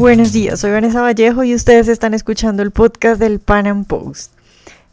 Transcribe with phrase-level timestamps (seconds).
[0.00, 4.32] Buenos días, soy Vanessa Vallejo y ustedes están escuchando el podcast del Pan Am Post.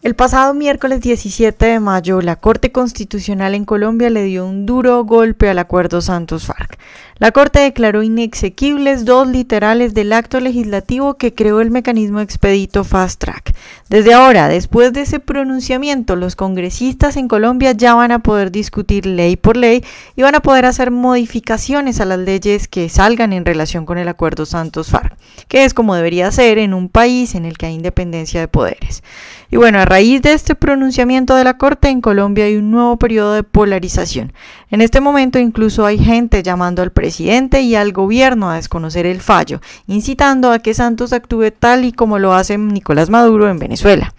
[0.08, 5.04] El pasado miércoles 17 de mayo, la Corte Constitucional en Colombia le dio un duro
[5.04, 6.80] golpe al acuerdo Santos-FARC.
[7.20, 13.20] La Corte declaró inexequibles dos literales del acto legislativo que creó el mecanismo expedito Fast
[13.20, 13.56] Track.
[13.90, 19.08] Desde ahora, después de ese pronunciamiento, los congresistas en Colombia ya van a poder discutir
[19.08, 19.84] ley por ley
[20.16, 24.08] y van a poder hacer modificaciones a las leyes que salgan en relación con el
[24.08, 25.18] acuerdo Santos-FARC,
[25.48, 29.02] que es como debería ser en un país en el que hay independencia de poderes.
[29.50, 33.34] Y bueno, a de este pronunciamiento de la Corte, en Colombia hay un nuevo periodo
[33.34, 34.32] de polarización.
[34.70, 39.22] En este momento incluso hay gente llamando al presidente y al gobierno a desconocer el
[39.22, 44.14] fallo, incitando a que Santos actúe tal y como lo hace Nicolás Maduro en Venezuela.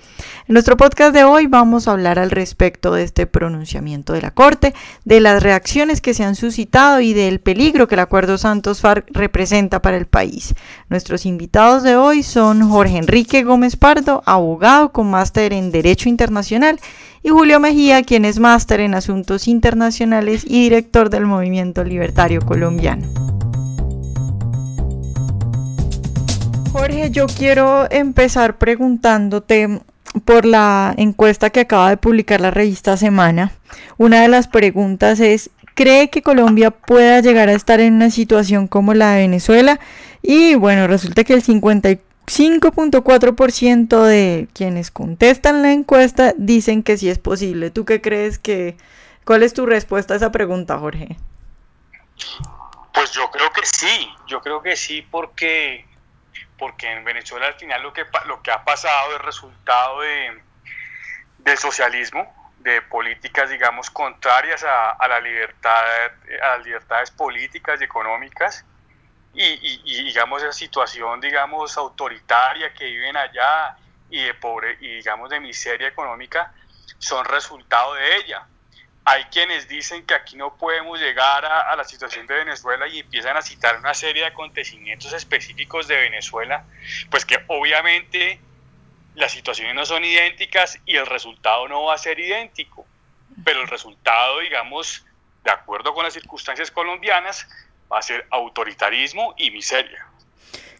[0.48, 4.30] En nuestro podcast de hoy vamos a hablar al respecto de este pronunciamiento de la
[4.30, 4.72] Corte,
[5.04, 9.82] de las reacciones que se han suscitado y del peligro que el acuerdo Santos-FARC representa
[9.82, 10.54] para el país.
[10.88, 16.80] Nuestros invitados de hoy son Jorge Enrique Gómez Pardo, abogado con máster en Derecho Internacional,
[17.22, 23.06] y Julio Mejía, quien es máster en Asuntos Internacionales y director del Movimiento Libertario Colombiano.
[26.72, 29.82] Jorge, yo quiero empezar preguntándote
[30.20, 33.52] por la encuesta que acaba de publicar la revista Semana.
[33.96, 38.68] Una de las preguntas es, ¿cree que Colombia pueda llegar a estar en una situación
[38.68, 39.80] como la de Venezuela?
[40.22, 47.18] Y bueno, resulta que el 55.4% de quienes contestan la encuesta dicen que sí es
[47.18, 47.70] posible.
[47.70, 48.76] ¿Tú qué crees que...
[49.24, 51.18] ¿Cuál es tu respuesta a esa pregunta, Jorge?
[52.94, 55.84] Pues yo creo que sí, yo creo que sí porque
[56.58, 60.42] porque en Venezuela al final lo que, lo que ha pasado es resultado de,
[61.38, 65.80] del socialismo, de políticas, digamos, contrarias a, la libertad,
[66.42, 68.64] a las libertades políticas y económicas,
[69.34, 73.76] y, digamos, esa situación, digamos, autoritaria que viven allá
[74.10, 76.52] y de pobre, y digamos, de miseria económica,
[76.98, 78.46] son resultado de ella
[79.10, 83.38] hay quienes dicen que aquí no podemos llegar a, la situación de Venezuela y empiezan
[83.38, 86.66] a citar una serie de acontecimientos específicos de Venezuela,
[87.10, 88.38] pues que obviamente
[89.14, 92.86] las situaciones no son idénticas y el resultado no va a ser idéntico,
[93.44, 95.06] pero el resultado, digamos,
[95.42, 97.48] de acuerdo con las circunstancias colombianas,
[97.90, 100.06] va a ser autoritarismo y miseria.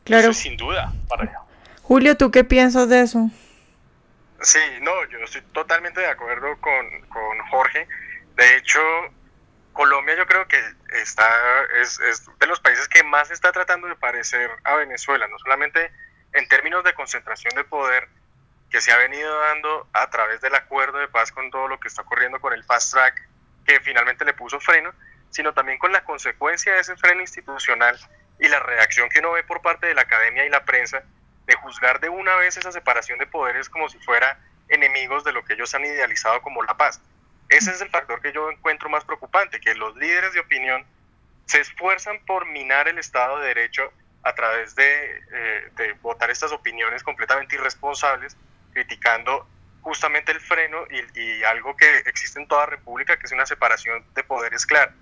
[0.05, 0.33] Claro.
[0.33, 1.41] Eso sin duda para allá.
[1.81, 3.31] Julio, ¿tú qué piensas de eso?
[4.43, 7.89] Sí, no, yo estoy totalmente de acuerdo con, con Jorge.
[8.38, 8.81] De hecho,
[9.72, 10.62] Colombia yo creo que
[10.93, 11.28] está
[11.81, 11.99] es,
[12.38, 15.91] de los países que más está tratando de parecer a Venezuela, no solamente
[16.32, 18.09] en términos de concentración de poder
[18.71, 21.88] que se ha venido dando a través del acuerdo de paz con todo lo que
[21.88, 23.28] está ocurriendo con el fast track,
[23.66, 24.94] que finalmente le puso freno,
[25.31, 27.98] sino también con la consecuencia de ese freno institucional
[28.38, 31.03] y la reacción que uno ve por parte de la academia y la prensa
[31.47, 34.38] de juzgar de una vez esa separación de poderes como si fuera
[34.69, 37.00] enemigos de lo que ellos han idealizado como la paz.
[37.48, 40.84] Ese es el factor que yo encuentro más preocupante, que los líderes de opinión
[41.47, 43.91] se esfuerzan por minar el Estado de Derecho
[44.22, 48.36] a través de, eh, votar estas opiniones completamente irresponsables,
[48.72, 49.47] criticando
[49.81, 54.22] justamente el freno y, algo que existe en toda república, que es una separación de
[54.25, 54.92] poderes clara.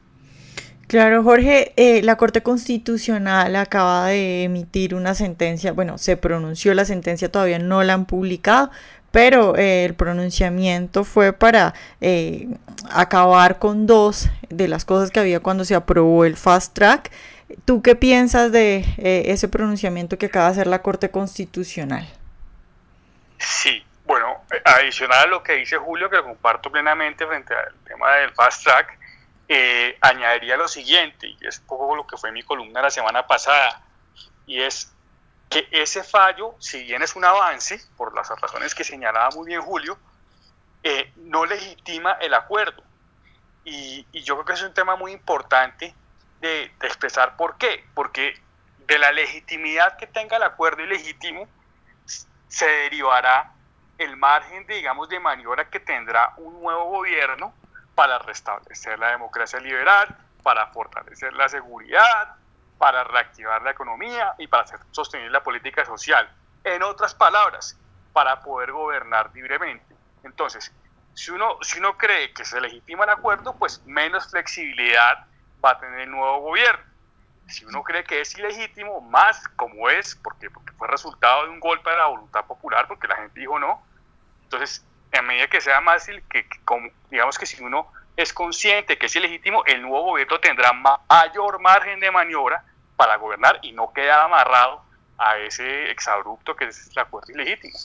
[0.86, 6.84] Claro, Jorge, eh, la Corte Constitucional acaba de emitir una sentencia, bueno, se pronunció la
[6.84, 8.70] sentencia, todavía no la han publicado,
[9.16, 11.72] pero eh, el pronunciamiento fue para
[12.02, 12.48] eh,
[12.90, 17.10] acabar con dos de las cosas que había cuando se aprobó el fast track.
[17.64, 22.06] ¿Tú qué piensas de eh, ese pronunciamiento que acaba de hacer la Corte Constitucional?
[23.38, 28.34] Sí, bueno, adicional a lo que dice Julio, que comparto plenamente frente al tema del
[28.34, 28.98] fast track,
[30.02, 33.80] añadiría lo siguiente, y es poco lo que fue mi columna la semana pasada,
[34.46, 34.92] y es
[35.48, 39.62] que ese fallo, si bien es un avance, por las razones que señalaba muy bien
[39.62, 39.98] Julio,
[40.82, 42.82] eh, no legitima el acuerdo.
[43.64, 45.94] Y, yo creo que es un tema muy importante
[46.40, 47.84] de, expresar por qué.
[47.94, 48.40] Porque
[48.86, 51.48] de la legitimidad que tenga el acuerdo ilegítimo
[52.48, 53.52] se derivará
[53.98, 57.52] el margen, digamos, de maniobra que tendrá un nuevo gobierno
[57.94, 62.36] para restablecer la democracia liberal, para fortalecer la seguridad,
[62.78, 66.28] para reactivar la economía y para sostener la política social.
[66.64, 67.78] En otras palabras,
[68.12, 69.94] para poder gobernar libremente.
[70.24, 70.72] Entonces,
[71.14, 75.26] si uno, si uno cree que se legitima el acuerdo, pues menos flexibilidad
[75.64, 76.84] va a tener el nuevo gobierno.
[77.48, 81.60] Si uno cree que es ilegítimo, más como es, porque, porque fue resultado de un
[81.60, 83.82] golpe de la voluntad popular, porque la gente dijo no,
[84.42, 88.98] entonces, en medida que sea más fácil, que, como, digamos que si uno es consciente
[88.98, 92.64] que es ilegítimo, el nuevo gobierno tendrá mayor margen de maniobra
[92.96, 94.82] para gobernar y no queda amarrado
[95.18, 97.76] a ese exabrupto que es el acuerdo ilegítimo.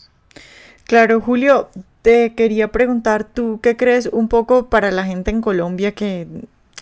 [0.85, 1.69] Claro, Julio,
[2.01, 6.27] te quería preguntar, ¿tú qué crees un poco para la gente en Colombia que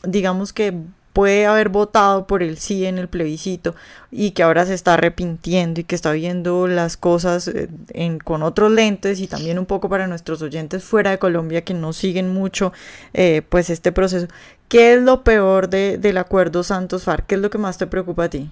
[0.03, 0.73] digamos que
[1.13, 3.75] puede haber votado por el sí en el plebiscito
[4.11, 8.43] y que ahora se está arrepintiendo y que está viendo las cosas eh, en, con
[8.43, 12.29] otros lentes y también un poco para nuestros oyentes fuera de Colombia que no siguen
[12.29, 12.73] mucho
[13.13, 14.27] eh, pues este proceso.
[14.67, 17.25] ¿Qué es lo peor de, del acuerdo Santos FARC?
[17.25, 18.51] ¿Qué es lo que más te preocupa a ti?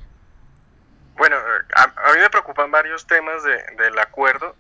[1.16, 1.36] Bueno,
[1.76, 4.56] a, a mí me preocupan varios temas de, del acuerdo.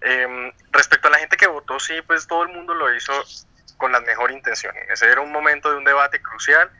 [0.00, 3.12] Eh, respecto a la gente que votó sí, pues todo el mundo lo hizo
[3.76, 4.74] con la mejor intención.
[4.92, 6.70] Ese era un momento de un debate crucial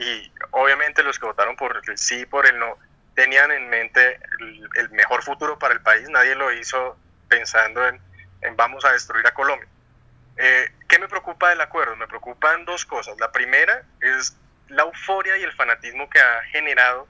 [0.00, 2.78] y obviamente los que votaron por el sí, por el no,
[3.14, 4.18] tenían en mente
[4.76, 6.08] el, mejor futuro para el país.
[6.08, 6.96] Nadie lo hizo
[7.28, 8.00] pensando en,
[8.40, 9.68] en vamos a destruir a Colombia.
[10.38, 11.96] Eh, ¿Qué me preocupa del acuerdo?
[11.96, 13.18] Me preocupan dos cosas.
[13.20, 14.34] La primera es
[14.68, 17.06] la euforia y el fanatismo que ha generado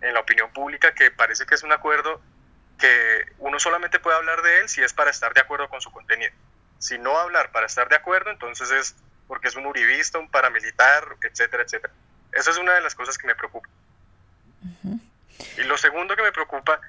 [0.00, 2.20] en la opinión pública, que parece que es un acuerdo
[2.78, 5.92] que uno solamente puede hablar de él si es para estar de acuerdo con su
[5.92, 6.32] contenido.
[6.80, 8.96] Si no hablar para estar de acuerdo, entonces es
[9.28, 11.94] porque es un uribista, un paramilitar, etcétera, etcétera.
[12.34, 13.68] Esa es una de las cosas que me preocupa.
[15.56, 16.80] Y lo segundo que me preocupa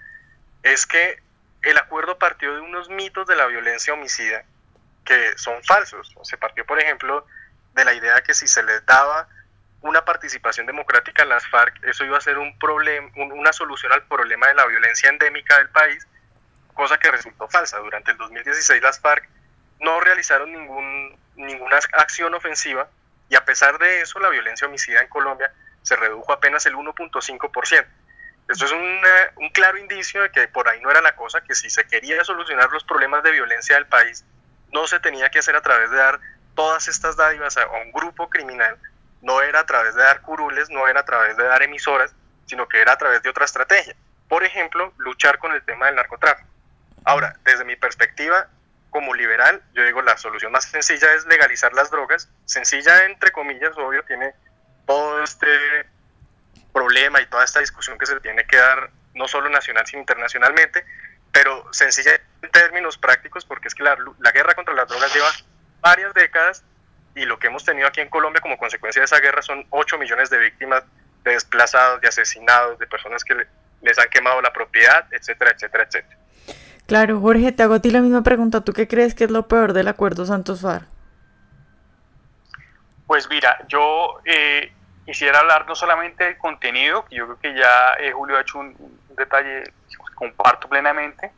[0.64, 1.22] es que
[1.62, 4.44] el acuerdo partió de unos mitos de la violencia homicida
[5.04, 6.14] que son falsos.
[6.24, 7.26] Se partió, por ejemplo,
[7.74, 9.28] de la idea que si se les daba
[9.82, 14.04] una participación democrática en las FARC, eso iba a ser un problema, una solución al
[14.04, 16.08] problema de la violencia endémica del país,
[16.74, 17.78] cosa que resultó falsa.
[17.78, 19.30] Durante el 2016 las FARC
[19.80, 22.90] no realizaron ningún, ninguna acción ofensiva
[23.30, 25.52] y a pesar de eso la violencia homicida en Colombia
[25.82, 27.86] se redujo apenas el 1.5%.
[28.48, 31.70] Esto es un, claro indicio de que por ahí no era la cosa, que si
[31.70, 34.24] se quería solucionar los problemas de violencia del país,
[34.72, 36.20] no se tenía que hacer a través de dar
[36.54, 38.78] todas estas dádivas a, un grupo criminal,
[39.22, 42.14] no era a través de dar curules, no era a través de dar emisoras,
[42.46, 43.96] sino que era a través de otra estrategia.
[44.28, 46.50] Por ejemplo, luchar con el tema del narcotráfico.
[47.04, 48.48] Ahora, desde mi perspectiva,
[48.96, 52.30] como liberal, yo digo la solución más sencilla es legalizar las drogas.
[52.46, 54.34] Sencilla, entre comillas, obvio, tiene
[54.88, 55.50] todo este
[56.72, 60.86] problema y toda esta discusión que se tiene que dar, no solo nacional, sino internacionalmente,
[61.34, 62.12] pero sencilla
[62.42, 63.98] en términos prácticos, porque es que la,
[64.34, 65.30] guerra contra las drogas lleva
[65.82, 66.64] varias décadas
[67.16, 69.98] y lo que hemos tenido aquí en Colombia como consecuencia de esa guerra son 8
[69.98, 70.86] millones de víctimas,
[71.26, 73.46] de desplazados, de asesinados, de personas que
[73.82, 76.18] les han quemado la propiedad, etcétera, etcétera, etcétera.
[76.88, 78.62] Claro, Jorge, te hago a ti la misma pregunta.
[78.62, 80.84] ¿Tú qué crees que es lo peor del acuerdo Santos FAR?
[83.08, 84.72] Pues mira, yo eh,
[85.06, 88.60] quisiera hablar no solamente del contenido, que yo creo que ya eh, Julio ha hecho
[88.60, 88.76] un,
[89.16, 89.64] detalle
[90.16, 91.32] comparto plenamente,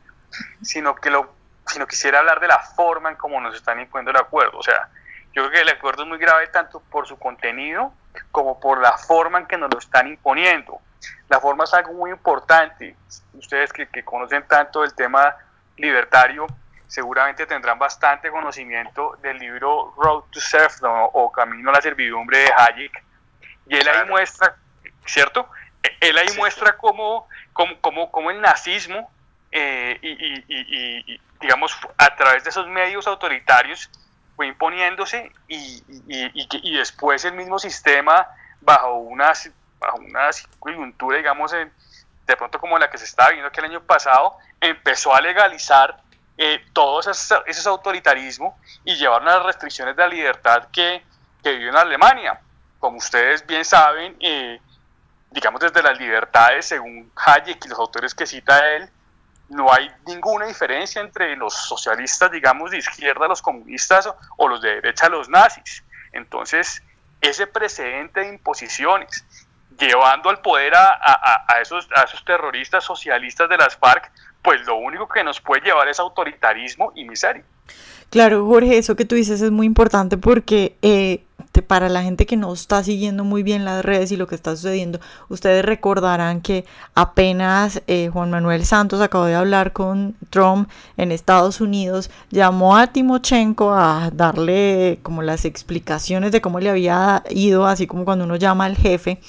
[0.62, 1.32] sino que lo,
[1.66, 4.58] sino quisiera hablar de la forma en cómo nos están imponiendo el acuerdo.
[4.58, 4.88] O sea,
[5.32, 7.92] yo creo que el acuerdo es muy grave tanto por su contenido
[8.32, 10.80] como por la forma en que nos lo están imponiendo.
[11.28, 12.96] La forma es algo muy importante.
[13.34, 15.36] Ustedes que, que conocen tanto el tema
[15.76, 16.46] libertario,
[16.86, 22.52] seguramente tendrán bastante conocimiento del libro Road to Serfdom o Camino a la Servidumbre de
[22.56, 23.04] Hayek.
[23.66, 24.56] Y él ahí muestra,
[25.04, 25.48] ¿cierto?
[26.00, 27.28] Él ahí muestra cómo
[27.80, 29.10] como, como, el nazismo
[29.50, 33.90] eh, y, digamos, a través de esos medios autoritarios
[34.36, 38.28] fue imponiéndose y, y, después el mismo sistema,
[38.60, 39.32] bajo una,
[39.78, 44.36] bajo una coyuntura, digamos, de pronto como la que se estaba viendo aquel año pasado,
[44.60, 46.02] empezó a legalizar
[46.36, 51.02] eh, todo ese, ese, autoritarismo y llevar unas restricciones de la libertad que,
[51.42, 52.40] que vivió en Alemania.
[52.78, 54.60] Como ustedes bien saben, eh,
[55.30, 58.88] digamos desde las libertades, según Hayek y los autores que cita él,
[59.48, 64.76] no hay ninguna diferencia entre los socialistas, digamos, de izquierda, los comunistas o, los de
[64.76, 65.82] derecha, los nazis.
[66.12, 66.82] Entonces,
[67.20, 69.24] ese precedente de imposiciones,
[69.78, 74.10] llevando al poder a, esos, a esos terroristas socialistas de las FARC,
[74.42, 77.44] pues lo único que nos puede llevar es autoritarismo y miseria.
[78.10, 81.24] Claro, Jorge, eso que tú dices es muy importante porque eh,
[81.66, 84.56] para la gente que no está siguiendo muy bien las redes y lo que está
[84.56, 91.12] sucediendo, ustedes recordarán que apenas eh, Juan Manuel Santos acabó de hablar con Trump en
[91.12, 97.66] Estados Unidos, llamó a Timochenko a darle como las explicaciones de cómo le había ido,
[97.66, 99.20] así como cuando uno llama al jefe.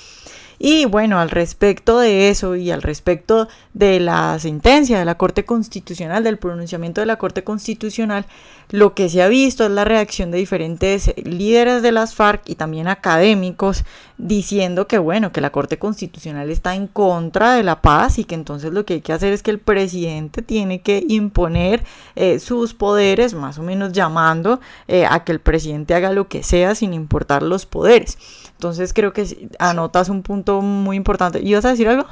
[0.62, 5.46] Y bueno, al respecto de eso y al respecto de la sentencia de la Corte
[5.46, 8.26] Constitucional, del pronunciamiento de la Corte Constitucional,
[8.70, 12.56] lo que se ha visto es la reacción de diferentes líderes de las FARC y
[12.56, 13.86] también académicos
[14.18, 18.36] diciendo que bueno, que la Corte Constitucional está en contra de la paz y que
[18.36, 21.84] entonces lo que hay que hacer es que el presidente tiene que imponer
[22.18, 26.44] eh, sus poderes, más o menos llamando eh, a que el presidente haga lo que
[26.44, 28.18] sea sin importar los poderes.
[28.60, 31.40] Entonces creo que anotas un punto muy importante.
[31.40, 32.06] ¿Ibas a decir algo?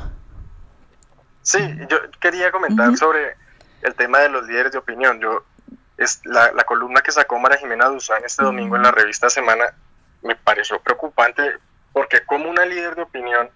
[1.41, 3.35] Sí, yo quería comentar sobre
[3.81, 5.19] el tema de los líderes de opinión.
[5.19, 5.43] Yo
[5.97, 9.73] es la, columna que sacó María Jimena Duzán este domingo en la revista Semana
[10.23, 11.57] me pareció preocupante
[11.91, 13.49] porque como una líder de opinión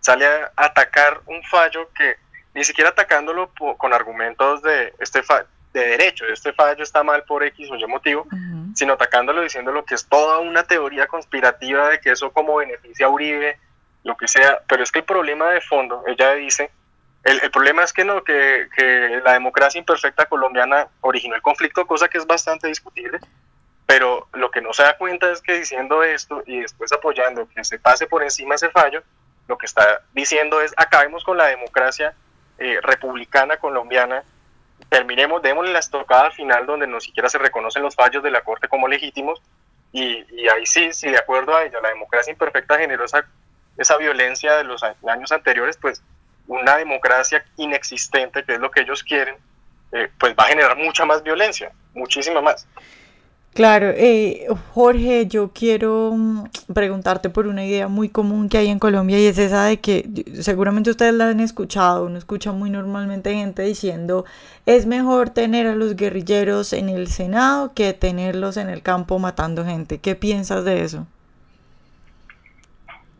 [0.00, 2.16] sale a atacar un fallo que
[2.54, 5.20] ni siquiera atacándolo con argumentos de este
[5.74, 8.26] de derecho, este fallo está mal por X o Y motivo,
[8.78, 13.08] sino atacándolo diciéndolo que es toda una teoría conspirativa de que eso como beneficia a
[13.08, 13.58] Uribe,
[14.04, 16.70] lo que sea, pero es que el problema de fondo, ella dice,
[17.24, 21.88] el, el problema es que no, que, que, la democracia imperfecta colombiana originó el conflicto,
[21.88, 23.18] cosa que es bastante discutible,
[23.84, 27.64] pero lo que no se da cuenta es que diciendo esto y después apoyando que
[27.64, 29.02] se pase por encima ese fallo,
[29.48, 32.14] lo que está diciendo es acabemos con la democracia
[32.58, 34.22] eh, republicana colombiana,
[34.88, 38.68] terminemos, démosle la estocada final donde no siquiera se reconocen los fallos de la Corte
[38.68, 39.42] como legítimos
[39.92, 43.26] y, ahí sí, si de acuerdo a ella la democracia imperfecta generó esa,
[43.76, 46.02] esa violencia de los años anteriores, pues
[46.46, 49.36] una democracia inexistente, que es lo que ellos quieren,
[49.92, 52.66] eh, pues va a generar mucha más violencia, muchísima más.
[53.58, 58.78] Claro, eh, Jorge, yo quiero mm, preguntarte por una idea muy común que hay en
[58.78, 60.08] Colombia y es esa de que
[60.42, 64.24] seguramente ustedes la han escuchado, uno escucha muy normalmente gente diciendo
[64.64, 69.64] es mejor tener a los guerrilleros en el Senado que tenerlos en el campo matando
[69.64, 69.98] gente.
[70.00, 71.08] ¿Qué piensas de eso?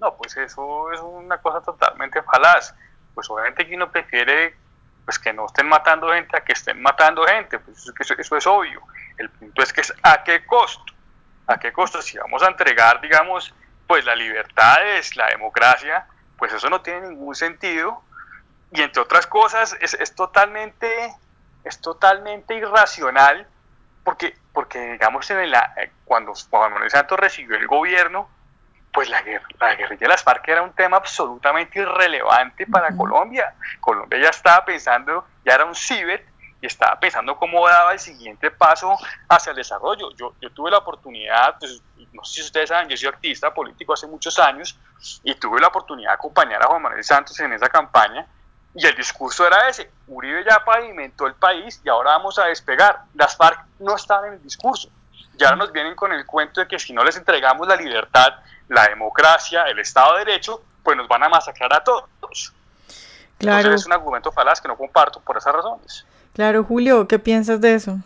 [0.00, 2.76] No, pues eso es una cosa totalmente falaz
[3.12, 4.54] pues obviamente que uno prefiere
[5.04, 8.46] pues que no estén matando gente a que estén matando gente, pues eso, eso es
[8.46, 8.80] obvio.
[9.18, 10.92] El punto es que es a qué costo,
[11.46, 13.54] a qué costo, si vamos a entregar, digamos,
[13.86, 16.06] pues la libertad es la democracia,
[16.36, 18.02] pues eso no tiene ningún sentido
[18.72, 21.14] y entre otras cosas es, es totalmente
[21.64, 23.46] es totalmente irracional
[24.04, 28.28] porque porque digamos en la, eh, cuando Juan Manuel Santos recibió el gobierno
[28.92, 29.22] pues la,
[29.60, 33.54] la guerrilla de las FARC era un tema absolutamente irrelevante para Colombia.
[33.80, 36.26] Colombia ya estaba pensando, ya era un cibet
[36.60, 38.96] y estaba pensando cómo daba el siguiente paso
[39.28, 40.10] hacia el desarrollo.
[40.16, 43.92] Yo, yo tuve la oportunidad, pues, no sé si ustedes saben, yo soy activista político
[43.92, 44.78] hace muchos años
[45.22, 48.26] y tuve la oportunidad de acompañar a Juan Manuel Santos en esa campaña
[48.74, 53.00] y el discurso era ese, Uribe ya pavimentó el país y ahora vamos a despegar.
[53.14, 54.88] Las FARC no estaban en el discurso.
[55.34, 58.34] Ya nos vienen con el cuento de que si no les entregamos la libertad,
[58.68, 62.52] la democracia, el Estado de Derecho, pues nos van a masacrar a todos.
[63.38, 63.58] Claro.
[63.58, 66.06] Entonces es un argumento falaz que no comparto por esas razones.
[66.34, 67.98] Claro, Julio, ¿qué piensas de eso?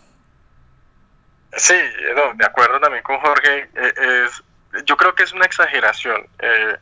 [1.56, 1.78] Sí,
[2.14, 3.68] no, de acuerdo también con Jorge.
[3.74, 4.42] Eh, es,
[4.84, 6.26] yo creo que es una exageración.
[6.38, 6.76] Eh,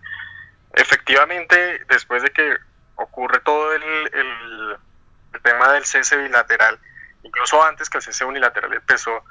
[0.75, 2.57] efectivamente, después de que
[2.95, 4.77] ocurre todo el, el,
[5.43, 6.79] tema del cese bilateral,
[7.23, 9.25] incluso antes que el cese unilateral empezó,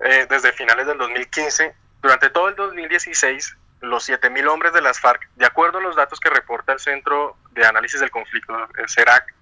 [0.00, 5.28] eh, desde finales del 2015, durante todo el 2016 los 7.000 hombres de las FARC,
[5.36, 9.34] de acuerdo a los datos que reporta el Centro de Análisis del Conflicto, el CERAC,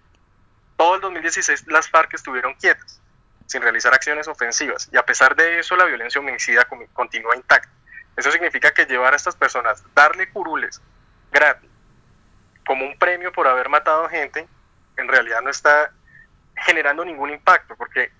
[0.80, 3.02] todo el 2016 las FARC estuvieron quietas,
[3.44, 7.68] sin realizar acciones ofensivas, y a pesar de eso la violencia homicida continúa intacta.
[8.16, 10.80] Eso significa que llevar a estas personas, darle curules
[11.30, 11.68] gratis,
[12.64, 14.48] como un premio por haber matado gente,
[14.96, 15.92] en realidad no está
[16.56, 18.10] generando ningún impacto, porque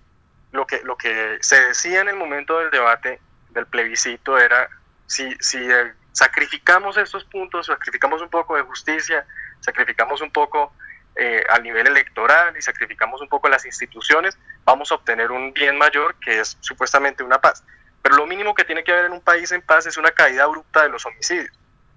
[0.51, 4.69] lo que, lo que se decía en el momento del debate, del plebiscito, era
[5.07, 9.25] si, si eh, sacrificamos estos puntos, sacrificamos un poco de justicia,
[9.61, 10.75] sacrificamos un poco
[11.15, 15.77] eh, al nivel electoral y sacrificamos un poco las instituciones, vamos a obtener un bien
[15.77, 17.63] mayor que es supuestamente una paz.
[18.01, 20.43] Pero lo mínimo que tiene que haber en un país en paz es una caída
[20.43, 21.51] abrupta de los homicidios.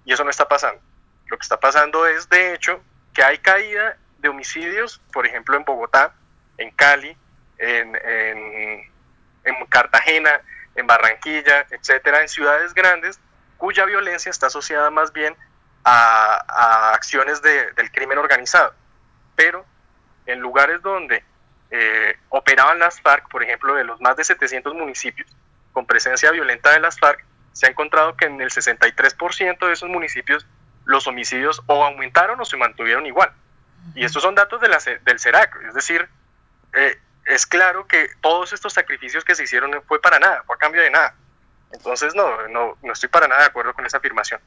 [0.05, 0.81] Y eso no está pasando.
[1.27, 2.81] Lo que está pasando es, de hecho,
[3.13, 6.13] que hay caída de homicidios, por ejemplo, en Bogotá,
[6.57, 7.17] en Cali,
[7.57, 8.91] en, en,
[9.43, 10.41] en Cartagena,
[10.75, 13.19] en Barranquilla, etcétera, en ciudades grandes,
[13.57, 15.35] cuya violencia está asociada más bien
[15.83, 18.73] a, acciones del crimen organizado.
[19.35, 19.65] Pero
[20.25, 21.23] en lugares donde
[21.71, 25.35] eh, operaban las FARC, por ejemplo, de los más de 700 municipios
[25.73, 29.89] con presencia violenta de las FARC, se ha encontrado que en el 63% de esos
[29.89, 30.45] municipios
[30.85, 33.31] los homicidios o aumentaron o se mantuvieron igual.
[33.93, 36.07] Y estos son datos de la, del CERAC, es decir,
[36.73, 40.59] eh, es claro que todos estos sacrificios que se hicieron fue para nada, fue a
[40.59, 41.15] cambio de nada.
[41.71, 44.39] Entonces, no, no, no estoy para nada de acuerdo con esa afirmación.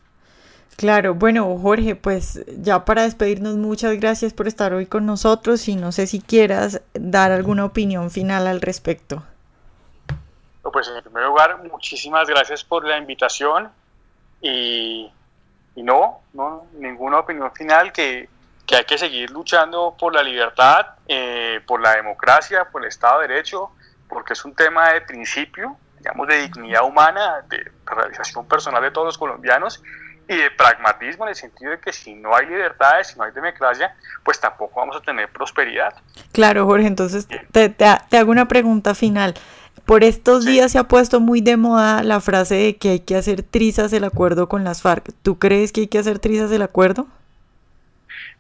[0.78, 5.74] Claro, bueno, Jorge, pues ya para despedirnos, muchas gracias por estar hoy con nosotros y
[5.74, 9.24] no sé si quieras dar alguna opinión final al respecto.
[10.72, 13.70] Pues en primer lugar, muchísimas gracias por la invitación
[14.40, 15.10] y,
[15.74, 18.28] no, no, ninguna opinión final que
[18.68, 23.22] que hay que seguir luchando por la libertad, eh, por la democracia, por el Estado
[23.22, 23.70] de Derecho,
[24.06, 29.06] porque es un tema de principio, digamos, de dignidad humana, de realización personal de todos
[29.06, 29.82] los colombianos,
[30.28, 33.32] y de pragmatismo en el sentido de que si no hay libertades, si no hay
[33.32, 35.94] democracia, pues tampoco vamos a tener prosperidad.
[36.32, 39.34] Claro, Jorge, entonces te, te, hago una pregunta final.
[39.86, 43.16] Por estos días se ha puesto muy de moda la frase de que hay que
[43.16, 45.12] hacer trizas el acuerdo con las FARC.
[45.22, 47.06] ¿Tú crees que hay que hacer trizas el acuerdo?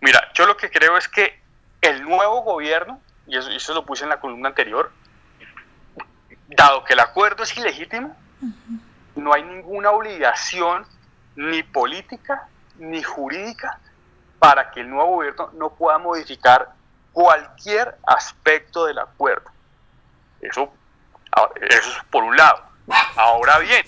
[0.02, 1.40] Mira, yo lo que creo es que
[1.80, 4.92] el nuevo gobierno, y eso, eso lo puse en la columna anterior,
[6.48, 8.14] dado que el acuerdo es ilegítimo,
[9.16, 10.84] no hay ninguna obligación
[11.38, 13.78] ni política ni jurídica
[14.40, 16.72] para que el nuevo gobierno no pueda modificar
[17.12, 19.48] cualquier aspecto del acuerdo.
[20.40, 20.72] Eso,
[21.60, 22.64] eso es por un lado.
[23.16, 23.84] Ahora bien,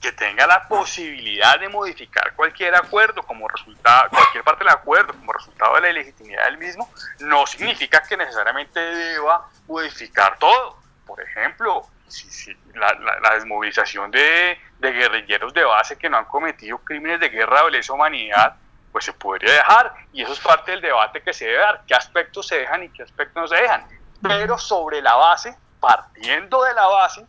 [0.00, 5.32] que tenga la posibilidad de modificar cualquier acuerdo como resultado, cualquier parte del acuerdo como
[5.32, 10.78] resultado de la ilegitimidad del mismo, no significa que necesariamente deba modificar todo.
[11.06, 17.28] Por ejemplo, si, la, desmovilización de, guerrilleros de base que no han cometido crímenes de
[17.28, 18.56] guerra o lesa humanidad,
[18.90, 19.94] pues se podría dejar.
[20.12, 22.88] Y eso es parte del debate que se debe dar, qué aspectos se dejan y
[22.90, 23.86] qué aspectos no se dejan.
[24.20, 27.26] Pero sobre la base, partiendo de la base,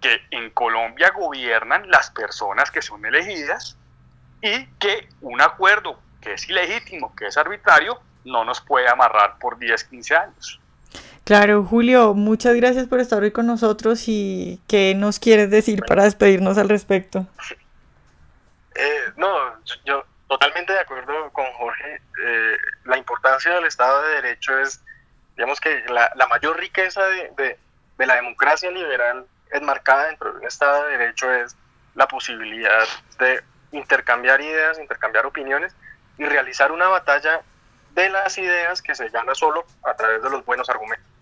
[0.00, 3.76] que en Colombia gobiernan las personas que son elegidas
[4.40, 9.58] y que un acuerdo que es ilegítimo, que es arbitrario, no nos puede amarrar por
[9.58, 10.60] 10, 15 años.
[11.26, 16.04] Claro, Julio, muchas gracias por estar hoy con nosotros y qué nos quieres decir para
[16.04, 17.26] despedirnos al respecto.
[18.76, 22.00] Eh, no, yo totalmente de acuerdo con Jorge.
[22.24, 24.80] Eh, la importancia del Estado de Derecho es,
[25.36, 27.58] digamos que la, mayor riqueza de,
[27.98, 31.56] la democracia liberal enmarcada dentro de un Estado de Derecho es
[31.96, 32.86] la posibilidad
[33.18, 33.42] de
[33.72, 35.74] intercambiar ideas, intercambiar opiniones
[36.18, 37.40] y realizar una batalla
[37.96, 41.15] de las ideas que se gana solo a través de los buenos argumentos.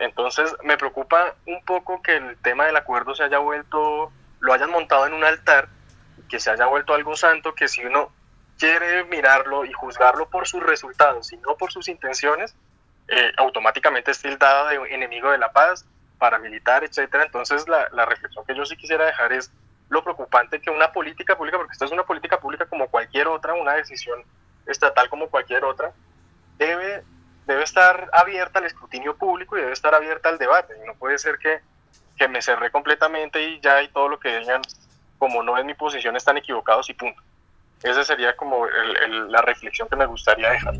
[0.00, 4.70] Entonces me preocupa un poco que el tema del acuerdo se haya vuelto, lo hayan
[4.70, 5.68] montado en un altar,
[6.26, 8.10] que se haya vuelto algo santo, que si uno
[8.58, 12.56] quiere mirarlo y juzgarlo por sus resultados y no por sus intenciones,
[13.08, 15.84] eh, automáticamente es tildado de enemigo de la paz,
[16.18, 17.24] paramilitar, etcétera.
[17.24, 19.52] Entonces la, la reflexión que yo sí quisiera dejar es
[19.90, 23.52] lo preocupante que una política pública, porque esta es una política pública como cualquier otra,
[23.52, 24.24] una decisión
[24.64, 25.92] estatal como cualquier otra,
[26.56, 27.02] debe
[27.50, 30.74] debe estar abierta al escrutinio público y debe estar abierta al debate.
[30.86, 31.60] No puede ser que,
[32.16, 34.62] que me cerré completamente y ya y todo lo que digan,
[35.18, 37.20] como no es mi posición, están equivocados y punto.
[37.82, 40.74] Esa sería como la reflexión que me gustaría dejar.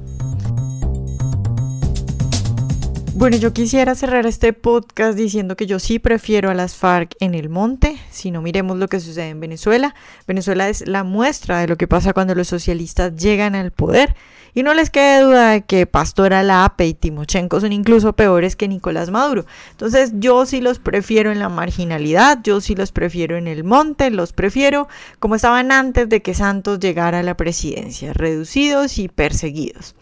[3.20, 7.35] Bueno, yo quisiera cerrar este podcast diciendo que yo sí prefiero a las FARC en
[7.35, 8.00] el monte.
[8.11, 9.94] Si no miremos lo que sucede en Venezuela,
[10.26, 14.16] Venezuela es la muestra de lo que pasa cuando los socialistas llegan al poder.
[14.54, 18.68] Y no les quede duda de que Pastora Lape y Timochenko son incluso peores que
[18.68, 19.44] Nicolás Maduro.
[19.72, 24.11] Entonces yo sí los prefiero en la marginalidad, yo sí los prefiero en el monte,
[24.11, 29.94] los prefiero como estaban antes de que Santos llegara a la presidencia, reducidos y perseguidos.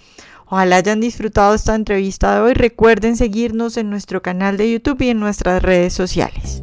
[0.50, 2.54] Ojalá hayan disfrutado esta entrevista de hoy.
[2.54, 6.62] Recuerden seguirnos en nuestro canal de YouTube y en nuestras redes sociales.